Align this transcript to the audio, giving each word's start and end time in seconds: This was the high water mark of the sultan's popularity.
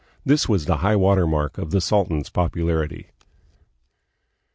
This 0.25 0.49
was 0.49 0.65
the 0.65 0.77
high 0.77 0.95
water 0.95 1.27
mark 1.27 1.59
of 1.59 1.69
the 1.69 1.79
sultan's 1.79 2.29
popularity. 2.31 3.11